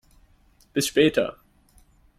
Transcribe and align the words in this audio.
Bis 0.73 0.87
später! 0.87 1.37